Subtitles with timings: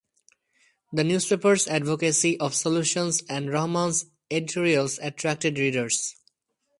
[0.91, 6.15] The newspaper's advocacy of solutions and Rahman's editorials attracted readers.